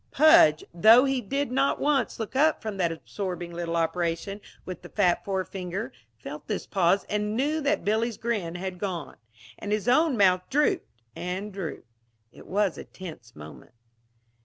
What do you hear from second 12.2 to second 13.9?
It was a tense moment.